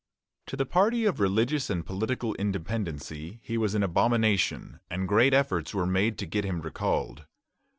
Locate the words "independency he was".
2.37-3.75